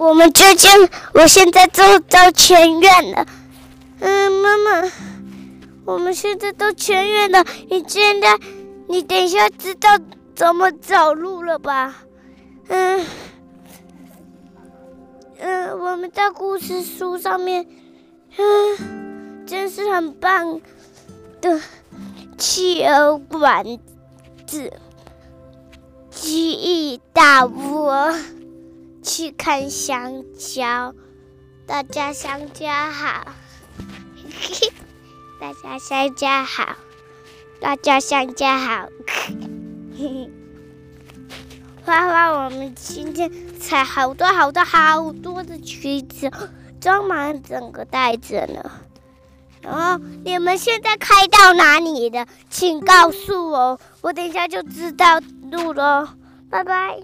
[0.00, 0.70] 我们究竟，
[1.12, 3.26] 我现在都到前院了。
[3.98, 4.90] 嗯，妈妈，
[5.84, 7.44] 我们现在到前院了。
[7.68, 8.38] 你现在，
[8.88, 9.90] 你等一下知道
[10.34, 11.94] 怎么走路了吧？
[12.68, 13.04] 嗯，
[15.38, 17.66] 嗯，我们在故事书上面，
[18.38, 20.62] 嗯，真是很棒
[21.42, 21.60] 的
[22.38, 23.78] 企鹅馆
[24.46, 24.72] 子，
[26.10, 28.14] 记忆大窝。
[29.12, 30.94] 去看香蕉，
[31.66, 33.26] 大家香蕉好，
[35.40, 36.76] 大家香蕉好，
[37.60, 38.88] 大家香蕉好，
[41.84, 43.28] 花花，我们今天
[43.58, 46.30] 采好多好多好多的橘子，
[46.80, 48.70] 装满整个袋子呢。
[49.60, 52.28] 然后你们现在开到哪里的？
[52.48, 55.18] 请告诉我，我等一下就知道
[55.50, 56.16] 路了。
[56.48, 57.02] 拜拜。